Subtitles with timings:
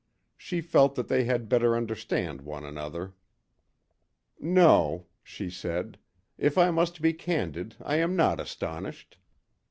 [0.35, 3.13] She felt that they had better understand one another.
[4.39, 5.99] "No," she said;
[6.39, 9.19] "if I must be candid, I am not astonished."